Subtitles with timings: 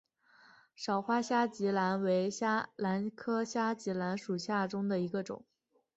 [0.75, 2.27] 少花虾脊兰为
[2.75, 5.45] 兰科虾脊兰属下的一个种。